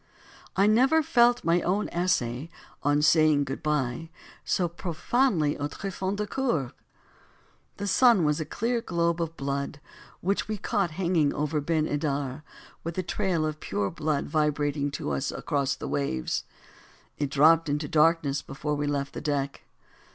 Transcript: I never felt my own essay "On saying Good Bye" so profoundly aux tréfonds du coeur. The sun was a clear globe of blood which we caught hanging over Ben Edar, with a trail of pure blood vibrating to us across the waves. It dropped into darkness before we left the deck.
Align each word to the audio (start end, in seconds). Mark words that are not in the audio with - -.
I 0.55 0.65
never 0.65 1.03
felt 1.03 1.43
my 1.43 1.61
own 1.61 1.87
essay 1.89 2.49
"On 2.81 3.03
saying 3.03 3.43
Good 3.43 3.61
Bye" 3.61 4.09
so 4.43 4.67
profoundly 4.67 5.55
aux 5.59 5.67
tréfonds 5.69 6.15
du 6.15 6.25
coeur. 6.25 6.71
The 7.77 7.85
sun 7.87 8.23
was 8.25 8.39
a 8.39 8.43
clear 8.45 8.81
globe 8.81 9.21
of 9.21 9.37
blood 9.37 9.79
which 10.19 10.47
we 10.47 10.57
caught 10.57 10.89
hanging 10.97 11.35
over 11.35 11.61
Ben 11.61 11.85
Edar, 11.87 12.41
with 12.83 12.97
a 12.97 13.03
trail 13.03 13.45
of 13.45 13.59
pure 13.59 13.91
blood 13.91 14.25
vibrating 14.25 14.89
to 14.89 15.11
us 15.11 15.31
across 15.31 15.75
the 15.75 15.87
waves. 15.87 16.45
It 17.19 17.29
dropped 17.29 17.69
into 17.69 17.87
darkness 17.87 18.41
before 18.41 18.73
we 18.73 18.87
left 18.87 19.13
the 19.13 19.21
deck. 19.21 19.65